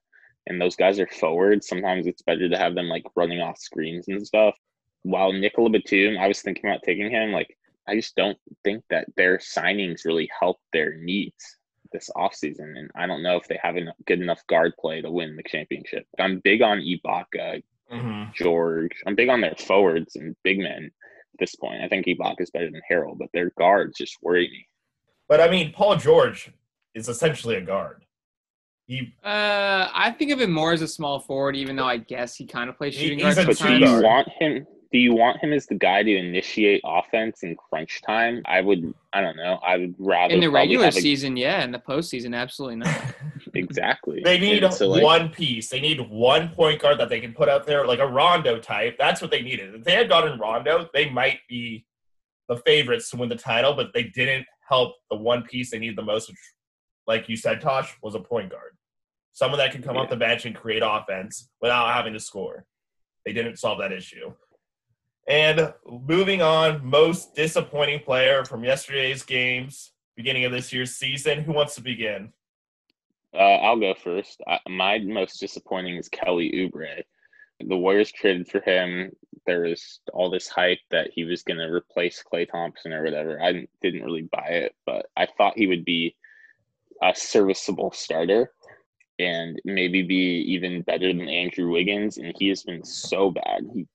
[0.47, 1.67] And those guys are forwards.
[1.67, 4.55] Sometimes it's better to have them like running off screens and stuff.
[5.03, 7.31] While Nicolas Batum, I was thinking about taking him.
[7.31, 7.55] Like
[7.87, 11.57] I just don't think that their signings really help their needs
[11.91, 12.77] this offseason.
[12.77, 15.43] And I don't know if they have enough, good enough guard play to win the
[15.43, 16.05] championship.
[16.19, 18.31] I'm big on Ibaka, Mm-hmm.
[18.33, 19.03] George.
[19.05, 21.81] I'm big on their forwards and big men at this point.
[21.83, 24.65] I think Ibaka is better than Harrell, but their guards just worry me.
[25.27, 26.51] But I mean, Paul George
[26.95, 28.05] is essentially a guard.
[28.91, 32.35] He Uh, I think of him more as a small forward, even though I guess
[32.35, 34.03] he kind of plays shooting he's guard But do you guard.
[34.03, 34.67] want him?
[34.91, 38.41] Do you want him as the guy to initiate offense in crunch time?
[38.45, 38.93] I would.
[39.13, 39.59] I don't know.
[39.65, 41.63] I would rather In the probably regular have a- season, yeah.
[41.63, 43.01] In the postseason, absolutely not.
[43.53, 44.21] exactly.
[44.25, 45.69] they need so, like, one piece.
[45.69, 48.97] They need one point guard that they can put out there, like a Rondo type.
[48.99, 49.73] That's what they needed.
[49.73, 51.85] If they had gotten Rondo, they might be
[52.49, 55.95] the favorites to win the title, but they didn't help the one piece they need
[55.95, 56.37] the most, which,
[57.07, 58.75] like you said, Tosh, was a point guard.
[59.33, 62.65] Someone that can come off the bench and create offense without having to score.
[63.25, 64.33] They didn't solve that issue.
[65.27, 71.43] And moving on, most disappointing player from yesterday's games, beginning of this year's season.
[71.43, 72.33] Who wants to begin?
[73.33, 74.41] Uh, I'll go first.
[74.47, 77.03] I, my most disappointing is Kelly Oubre.
[77.65, 79.11] The Warriors traded for him.
[79.45, 83.41] There was all this hype that he was going to replace Klay Thompson or whatever.
[83.41, 86.15] I didn't really buy it, but I thought he would be
[87.01, 88.51] a serviceable starter
[89.19, 90.15] and maybe be
[90.53, 92.17] even better than Andrew Wiggins.
[92.17, 93.67] And he has been so bad.
[93.73, 93.87] He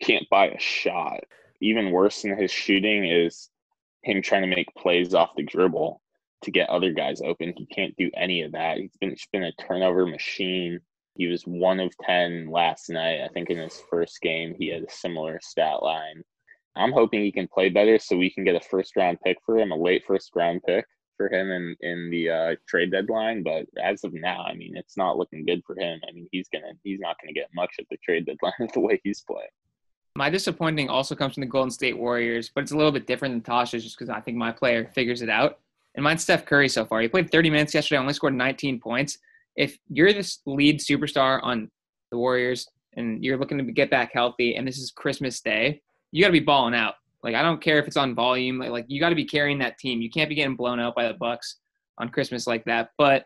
[0.00, 1.20] can't buy a shot.
[1.60, 3.50] Even worse than his shooting is
[4.02, 6.00] him trying to make plays off the dribble
[6.42, 7.54] to get other guys open.
[7.56, 8.78] He can't do any of that.
[8.78, 10.80] He's been it's been a turnover machine.
[11.14, 13.22] He was one of ten last night.
[13.22, 16.22] I think in his first game he had a similar stat line.
[16.76, 19.56] I'm hoping he can play better so we can get a first round pick for
[19.56, 20.84] him, a late first round pick
[21.16, 23.42] for him in in the uh, trade deadline.
[23.42, 26.00] But as of now, I mean, it's not looking good for him.
[26.08, 29.00] I mean, he's gonna he's not gonna get much at the trade deadline the way
[29.02, 29.48] he's playing.
[30.16, 33.34] My disappointing also comes from the Golden State Warriors, but it's a little bit different
[33.34, 35.58] than Tasha's just because I think my player figures it out.
[35.94, 37.00] And mine's Steph Curry so far.
[37.02, 39.18] He played 30 minutes yesterday, only scored 19 points.
[39.56, 41.70] If you're this lead superstar on
[42.10, 46.22] the Warriors and you're looking to get back healthy, and this is Christmas Day, you
[46.22, 46.94] got to be balling out.
[47.26, 48.60] Like I don't care if it's on volume.
[48.60, 50.00] Like, like you got to be carrying that team.
[50.00, 51.56] You can't be getting blown out by the Bucks
[51.98, 52.90] on Christmas like that.
[52.98, 53.24] But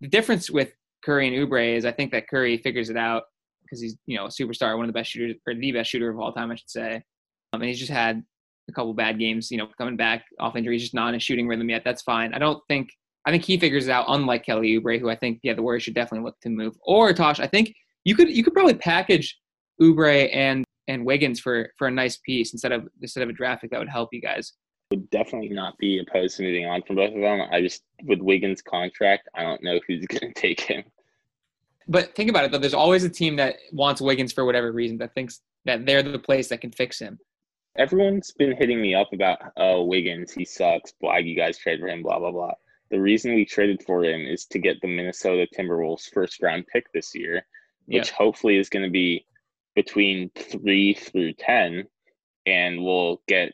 [0.00, 0.72] the difference with
[1.04, 3.24] Curry and Oubre is I think that Curry figures it out
[3.62, 6.08] because he's you know a superstar, one of the best shooters or the best shooter
[6.08, 7.02] of all time, I should say.
[7.52, 8.22] Um, and he's just had
[8.68, 9.50] a couple bad games.
[9.50, 11.82] You know, coming back off injury, he's just not in a shooting rhythm yet.
[11.84, 12.32] That's fine.
[12.32, 12.90] I don't think.
[13.26, 14.04] I think he figures it out.
[14.06, 16.76] Unlike Kelly Oubre, who I think yeah the Warriors should definitely look to move.
[16.84, 19.36] Or Tosh, I think you could you could probably package
[19.82, 23.62] Oubre and and Wiggins for for a nice piece instead of instead of a draft
[23.62, 24.52] pick that would help you guys.
[24.90, 27.42] Would definitely not be opposed to moving on from both of them.
[27.52, 30.84] I just with Wiggins' contract, I don't know who's going to take him.
[31.86, 32.58] But think about it though.
[32.58, 36.18] There's always a team that wants Wiggins for whatever reason that thinks that they're the
[36.18, 37.18] place that can fix him.
[37.76, 40.92] Everyone's been hitting me up about oh Wiggins, he sucks.
[40.98, 42.02] Why you guys trade for him?
[42.02, 42.54] Blah blah blah.
[42.90, 46.92] The reason we traded for him is to get the Minnesota Timberwolves first round pick
[46.92, 47.46] this year,
[47.86, 49.24] which hopefully is going to be
[49.74, 51.84] between three through ten,
[52.46, 53.52] and we'll get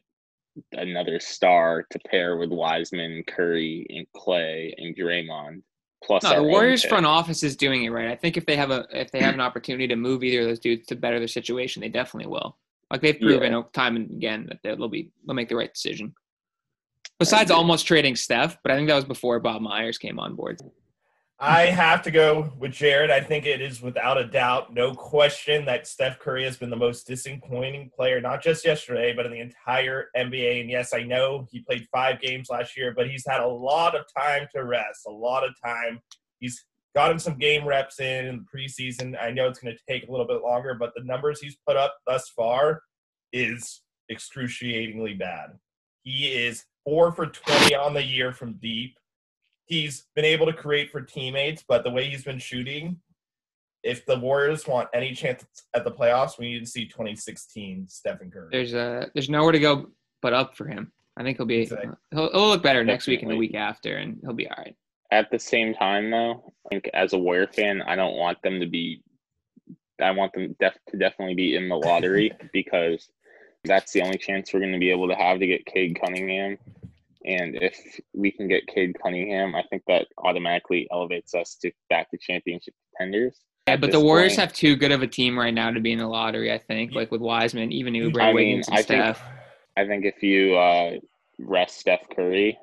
[0.73, 5.63] another star to pair with Wiseman, Curry, and Klay and Draymond.
[6.05, 8.09] Plus, No, the Warriors front office is doing it right.
[8.09, 10.47] I think if they have a if they have an opportunity to move either of
[10.49, 12.57] those dudes to better their situation, they definitely will.
[12.91, 13.63] Like they've proven Yeah.
[13.73, 16.15] time and again that they'll be they'll make the right decision.
[17.19, 20.61] Besides almost trading Steph, but I think that was before Bob Myers came on board.
[21.39, 23.11] I have to go with Jared.
[23.11, 26.77] I think it is without a doubt, no question, that Steph Curry has been the
[26.77, 30.63] most disappointing player, not just yesterday, but in the entire NBA.
[30.63, 33.95] And yes, I know he played five games last year, but he's had a lot
[33.95, 36.01] of time to rest, a lot of time.
[36.41, 39.23] He's gotten some game reps in in the preseason.
[39.23, 41.77] I know it's going to take a little bit longer, but the numbers he's put
[41.77, 42.81] up thus far
[43.35, 45.51] is excruciatingly bad.
[46.03, 48.97] He is four for 20 on the year from deep
[49.67, 52.99] he's been able to create for teammates, but the way he's been shooting,
[53.83, 58.31] if the Warriors want any chance at the playoffs, we need to see 2016 Stephen
[58.31, 58.49] Curry.
[58.51, 59.91] There's uh there's nowhere to go
[60.23, 60.93] but up for him.
[61.17, 61.95] I think he'll be Exactly.
[62.13, 64.75] he'll, he'll look better next week and the week after, and he'll be all right.
[65.13, 68.61] At the same time, though, I think as a Warrior fan, I don't want them
[68.61, 69.03] to be.
[70.01, 73.09] I want them def- to definitely be in the lottery because
[73.65, 76.59] that's the only chance we're going to be able to have to get Cade Cunningham.
[77.27, 77.77] And if
[78.15, 82.73] we can get Cade Cunningham, I think that automatically elevates us to back to championship
[82.97, 83.41] contenders.
[83.67, 85.91] Yeah, but the Warriors point- have too good of a team right now to be
[85.93, 86.53] in the lottery.
[86.53, 89.17] I think, like with Wiseman, even Oubre, I mean, Wiggins, and I think-
[89.77, 90.99] I think if you uh,
[91.41, 92.59] rest Steph Curry,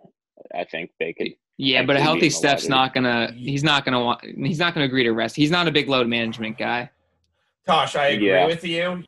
[0.56, 1.28] I think they could.
[1.58, 2.70] Yeah, but a healthy Steph's lottery.
[2.70, 2.94] not
[3.28, 3.32] gonna.
[3.36, 4.22] He's not gonna want.
[4.24, 5.36] He's not gonna agree to rest.
[5.36, 6.90] He's not a big load management guy.
[7.68, 8.46] Tosh, I agree Yeah.
[8.48, 9.04] with you.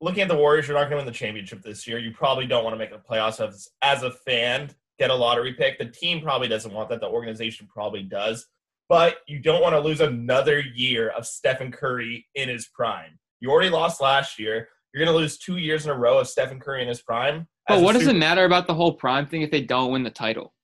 [0.00, 1.98] Looking at the Warriors, you're not going to win the championship this year.
[1.98, 5.54] You probably don't want to make the playoffs as, as a fan, get a lottery
[5.54, 5.78] pick.
[5.78, 7.00] The team probably doesn't want that.
[7.00, 8.46] The organization probably does.
[8.88, 13.18] But you don't want to lose another year of Stephen Curry in his prime.
[13.40, 14.68] You already lost last year.
[14.92, 17.46] You're going to lose two years in a row of Stephen Curry in his prime.
[17.68, 20.10] But what does it matter about the whole prime thing if they don't win the
[20.10, 20.54] title?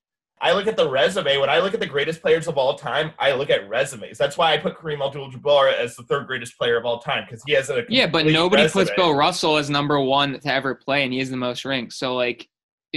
[0.40, 1.36] I look at the resume.
[1.38, 4.18] When I look at the greatest players of all time, I look at resumes.
[4.18, 7.42] That's why I put Kareem Abdul-Jabbar as the third greatest player of all time because
[7.46, 8.90] he has a Yeah, but nobody puts.
[8.96, 11.96] Bill Russell as number one to ever play, and he has the most rings.
[11.96, 12.48] So like,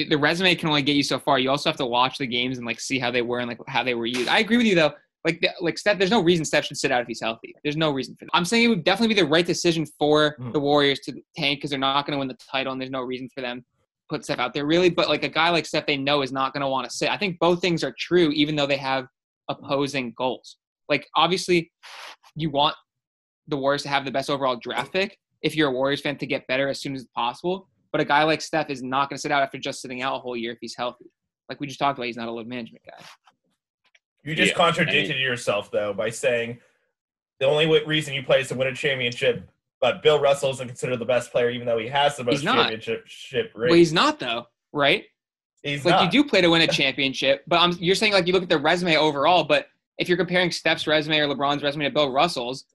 [0.05, 1.39] the resume can only get you so far.
[1.39, 3.60] You also have to watch the games and like see how they were and like
[3.67, 4.27] how they were used.
[4.27, 4.93] I agree with you though.
[5.25, 7.53] Like, the, like Steph, there's no reason Steph should sit out if he's healthy.
[7.63, 8.31] There's no reason for that.
[8.33, 10.51] I'm saying it would definitely be the right decision for Hmm.
[10.51, 13.01] the Warriors to tank because they're not going to win the title, and there's no
[13.01, 13.65] reason for them to
[14.10, 14.89] put Steph out there really.
[14.89, 17.10] But like a guy like Steph, they know is not going to want to sit.
[17.10, 19.07] I think both things are true, even though they have
[19.49, 20.57] opposing goals.
[20.88, 21.71] Like obviously,
[22.36, 22.75] you want
[23.47, 26.25] the Warriors to have the best overall draft pick if you're a Warriors fan to
[26.25, 27.67] get better as soon as possible.
[27.91, 30.15] But a guy like Steph is not going to sit out after just sitting out
[30.15, 31.06] a whole year if he's healthy.
[31.50, 33.04] Like we just talked about, he's not a load management guy.
[34.23, 36.60] You just Yeah, contradicted I yourself though by saying
[37.39, 39.50] the only reason you play is to win a championship.
[39.80, 42.56] But Bill Russell isn't considered the best player, even though he has the most not.
[42.56, 43.71] championship ship rings.
[43.71, 45.06] But he's not though, right?
[45.62, 46.13] He's like not.
[46.13, 48.50] you do play to win a championship, but I'm, you're saying like you look at
[48.50, 49.43] the resume overall.
[49.43, 52.65] But if you're comparing Steph's resume or LeBron's resume to Bill Russell's,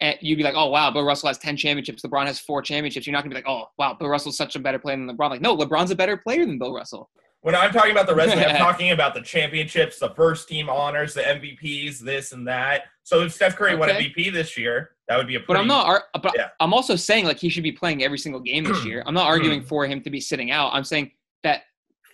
[0.00, 3.06] and you'd be like, oh wow, Bill Russell has ten championships, LeBron has four championships.
[3.06, 5.30] You're not gonna be like, oh wow, Bill Russell's such a better player than LeBron.
[5.30, 7.10] Like no, LeBron's a better player than Bill Russell.
[7.42, 11.12] When I'm talking about the resume, I'm talking about the championships, the first team honors,
[11.12, 12.84] the MVPs, this and that.
[13.02, 14.08] So if Steph Curry won Okay.
[14.10, 15.52] MVP this year, that would be a pretty.
[15.52, 16.02] But I'm not.
[16.22, 16.48] But Yeah.
[16.60, 19.02] I'm also saying like he should be playing every single game this year.
[19.06, 19.66] I'm not arguing Hmm.
[19.66, 20.70] for him to be sitting out.
[20.72, 21.10] I'm saying
[21.42, 21.62] that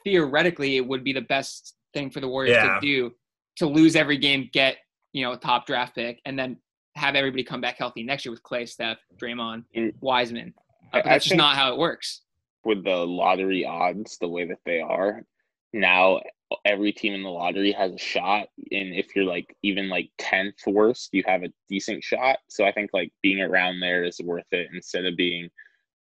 [0.05, 2.75] theoretically it would be the best thing for the Warriors Yeah.
[2.75, 3.13] to do
[3.57, 4.79] to lose every game, get
[5.13, 6.57] you know a top draft pick, and then
[6.97, 9.95] have everybody come back healthy next year with Klay, Steph, Draymond, Mm.
[10.01, 10.55] Wiseman.
[10.93, 12.23] I- But I that's just not how it works.
[12.65, 15.25] with the lottery odds the way that they are
[15.73, 16.21] now
[16.67, 20.67] every team in the lottery has a shot and if you're like even like 10th
[20.67, 24.45] worst you have a decent shot so i think like being around there is worth
[24.53, 25.49] it instead of being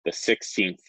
[0.06, 0.82] the 16th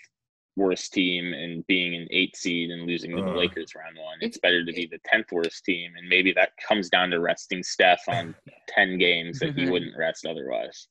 [0.56, 3.34] worst team and being an eight seed and losing to the Uh.
[3.36, 6.50] lakers round one it's It's- better to be the 10th worst team and maybe that
[6.66, 8.34] comes down to resting steph on
[8.74, 9.72] 10 games that he mm-hmm.
[9.72, 10.88] wouldn't rest otherwise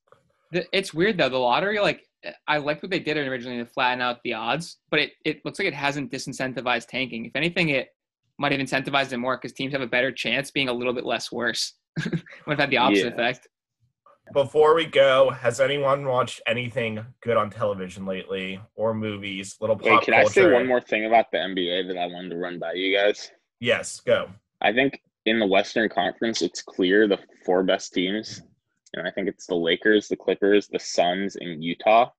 [0.52, 1.30] The, it's weird though.
[1.30, 2.02] The lottery, like,
[2.48, 5.58] I liked what they did originally to flatten out the odds, but it, it looks
[5.60, 7.26] like it hasn't disincentivized tanking.
[7.26, 7.90] If anything, it
[8.38, 11.06] might have incentivized it more because teams have a better chance being a little bit
[11.06, 11.76] less worse.
[12.06, 12.14] Would
[12.48, 13.26] have had the opposite Yeah.
[13.26, 13.48] effect.
[14.34, 19.56] Before we go, has anyone watched anything good on television lately or movies?
[19.60, 22.30] Little pop wait can i say one more thing about the nba that i wanted
[22.30, 24.30] to run by you guys Yes, go.
[24.62, 28.42] I think in the Western Conference, it's clear the four best teams,
[28.96, 32.10] and I think it's the Lakers, the Clippers, the Suns, and Utah,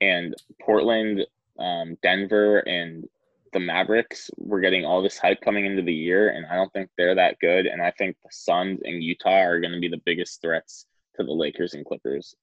[0.00, 1.26] and Portland,
[1.58, 3.06] um, Denver, and
[3.52, 4.30] the Mavericks.
[4.38, 7.38] We're getting all this hype coming into the year, and I don't think they're that
[7.40, 7.66] good.
[7.66, 11.24] And I think the Suns and Utah are going to be the biggest threats to
[11.24, 12.34] the Lakers and Clippers.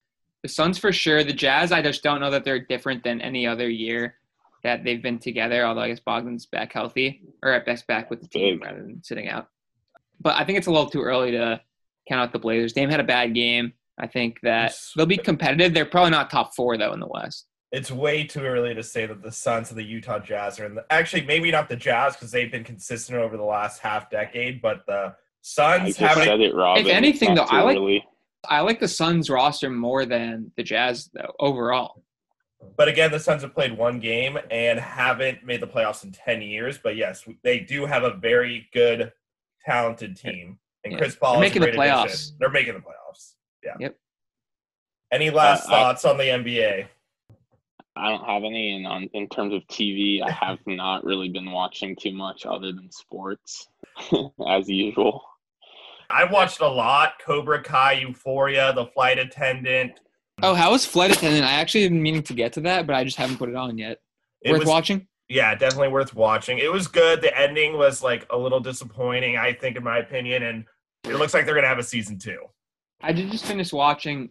[0.44, 1.24] The Suns for sure.
[1.24, 4.16] The Jazz, I just don't know that they're different than any other year
[4.62, 5.66] that they've been together.
[5.66, 8.68] Although I guess Bogdan's back healthy, or at best back with the team Big.
[8.68, 9.48] rather than sitting out.
[10.20, 11.62] But I think it's a little too early to
[12.08, 12.74] count out the Blazers.
[12.74, 13.74] Dame had a bad game.
[14.00, 14.94] I think that Yes.
[14.96, 15.74] they'll be competitive.
[15.74, 17.48] They're probably not top four though in the West.
[17.72, 20.76] It's way too early to say that the Suns and the Utah Jazz are in
[20.76, 20.86] the.
[20.90, 24.86] Actually, maybe not the Jazz because they've been consistent over the last half decade, but
[24.88, 26.24] the Suns haven't.
[26.24, 26.86] said it, Robin.
[26.86, 28.06] If anything, though, I like- early.
[28.48, 32.04] I like the Suns roster more than the Jazz though overall.
[32.78, 36.42] But again, the Suns have played one game and haven't made the playoffs in 10
[36.42, 36.78] years.
[36.78, 39.12] But yes, they do have a very good,
[39.72, 40.60] talented team.
[40.84, 41.00] And Yeah.
[41.00, 41.98] Chris Paul They're making the great addition.
[42.08, 42.38] playoffs.
[42.40, 43.34] They're making the playoffs.
[43.64, 43.74] Yeah.
[43.80, 43.96] Yep.
[45.12, 46.88] Any last Uh, I- thoughts on the NBA?
[47.96, 51.52] I don't have any, and on in terms of TV, I have not really been
[51.52, 53.68] watching too much other than sports,
[54.48, 55.24] as usual.
[56.10, 60.00] I've watched a lot Cobra Kai, Euphoria, The Flight Attendant.
[60.44, 61.44] Oh, how was Flight Attendant?
[61.44, 63.78] I actually been meaning to get to that, but I just haven't put it on
[63.78, 64.00] yet.
[64.44, 65.08] It Worth was, watching?
[65.30, 66.58] Yeah, definitely worth watching.
[66.58, 67.22] It was good.
[67.22, 70.44] The ending was like a little disappointing, I think, in my opinion.
[70.44, 70.66] And
[71.04, 72.40] it looks like they're going to have a season two.
[73.02, 74.30] I did just finish watching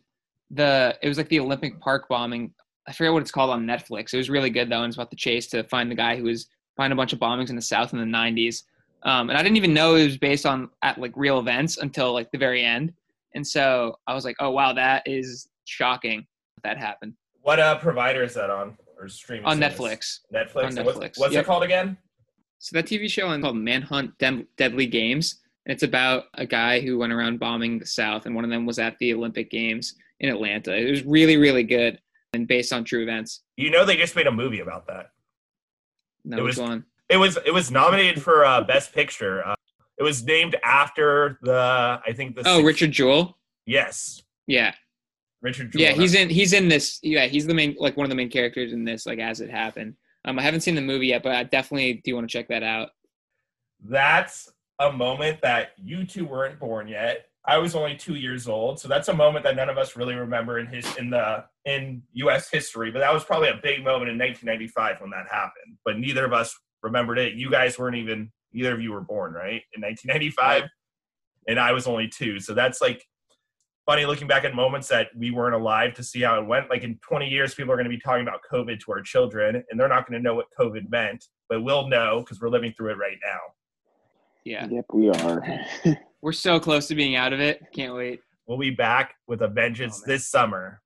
[0.51, 0.97] the.
[1.03, 2.53] It was like the Olympic Park bombing.
[2.89, 4.15] I forget what it's called on Netflix.
[4.15, 6.25] It was really good though, and it's about the chase to find the guy who
[6.25, 8.63] was behind a bunch of bombings in the South in the '90s.
[9.03, 12.13] Um, and I didn't even know it was based on at like real events until
[12.13, 12.93] like the very end.
[13.35, 16.27] And so I was like, oh wow, that is shocking
[16.63, 18.77] that, that happened What uh, provider is that on?
[18.99, 19.45] Or streaming?
[19.47, 19.79] on service?
[19.79, 20.21] Netflix.
[20.33, 20.57] Netflix.
[20.65, 21.45] On And what's- Netflix, What's, yep.
[21.45, 21.97] it called again?
[22.59, 26.81] So that TV show is called Manhunt Den- Deadly Games, and it's about a guy
[26.81, 29.95] who went around bombing the South, and one of them was at the Olympic Games
[30.21, 30.75] in Atlanta.
[30.75, 32.01] It was really, really good
[32.33, 33.43] and based on true events.
[33.57, 35.11] You know, they just made a movie about that.
[36.25, 36.85] No, It was- one?
[37.09, 39.47] It was it was nominated for uh, best picture.
[39.47, 39.55] Uh,
[39.97, 43.39] it was named after the I think the Oh, six- Richard Jewell.
[43.65, 44.75] Yes, Yeah,
[45.43, 45.73] Richard.
[45.73, 45.83] Jewell.
[45.83, 46.29] yeah, he's in.
[46.29, 46.99] He's in this.
[47.03, 49.51] Yeah, he's the main, like one of the main characters in this, like as it
[49.51, 49.95] happened.
[50.25, 52.63] Um, I haven't seen the movie yet, but I definitely do want to check that
[52.63, 52.91] out.
[53.81, 54.49] That's
[54.81, 57.27] a moment that you two weren't born yet.
[57.49, 60.15] I was only two years old, so that's a moment that none of us really
[60.15, 62.51] remember in his in the in U.S.
[62.51, 62.91] history.
[62.91, 65.77] But that was probably a big moment in 1995 when that happened.
[65.85, 67.35] But neither of us remembered it.
[67.35, 70.65] You guys weren't even either of you were born right in 1995,
[71.47, 72.41] and I was only two.
[72.41, 73.05] So that's like
[73.87, 76.69] funny looking back at moments that we weren't alive to see how it went.
[76.69, 79.63] Like in 20 years, people are going to be talking about COVID to our children,
[79.71, 82.75] and they're not going to know what COVID meant, but we'll know because we're living
[82.77, 83.39] through it right now.
[84.45, 85.43] Yeah, Yep, we are.
[86.21, 87.63] we're so close to being out of it.
[87.75, 88.21] Can't wait.
[88.47, 90.81] We'll be back with a vengeance Oh, this summer.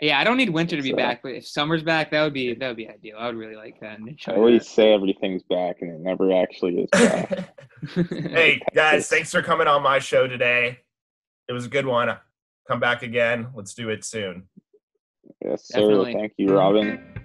[0.00, 2.32] Yeah, I don't need winter to be So- back, but if summer's back, that would
[2.32, 3.16] be that would be ideal.
[3.18, 3.98] I would really like that.
[3.98, 7.54] and I enjoy always say everything's back, and it never actually is back.
[7.94, 10.78] hey, guys, thanks for coming on my show today.
[11.50, 12.16] It was a good one.
[12.68, 13.48] Come back again.
[13.56, 14.44] Let's do it soon.
[15.44, 15.80] yes, sir.
[15.80, 16.14] Definitely.
[16.14, 17.19] Thank you, Robin.